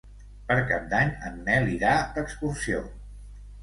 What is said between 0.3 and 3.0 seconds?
Per Cap d'Any en Nel irà d'excursió.